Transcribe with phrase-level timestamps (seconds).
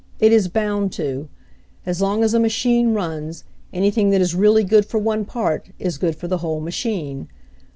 [0.19, 1.29] It is bound to.
[1.85, 5.99] As long as a machine runs, anything that is really good for one part is
[5.99, 7.27] good for the whole machine.